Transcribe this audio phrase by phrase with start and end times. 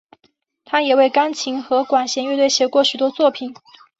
[0.65, 3.53] 他也为钢琴和管弦乐队写过许多作品。